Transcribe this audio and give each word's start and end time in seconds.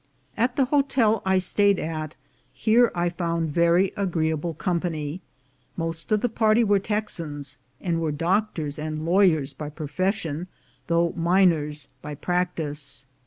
At 0.35 0.55
the 0.55 0.65
hotel 0.65 1.21
I 1.27 1.37
stayed 1.37 1.77
at 1.77 2.15
here 2.51 2.91
I 2.95 3.09
found 3.09 3.51
very 3.53 3.91
agreeable 3.95 4.55
company; 4.55 5.21
most 5.77 6.11
of 6.11 6.21
the 6.21 6.27
party 6.27 6.63
were 6.63 6.79
Texans, 6.79 7.59
and 7.79 8.01
were 8.01 8.11
doctors 8.11 8.79
and 8.79 9.05
lawyers 9.05 9.53
by 9.53 9.69
profession, 9.69 10.47
though 10.87 11.13
miners 11.15 11.87
by 12.01 12.15
practice. 12.15 13.05